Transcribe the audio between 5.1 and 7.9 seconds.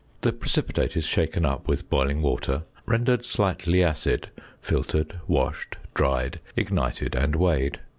washed, dried, ignited, and weighed.